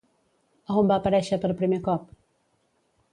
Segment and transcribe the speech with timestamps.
[0.71, 2.09] A on va aparèixer per primer cop?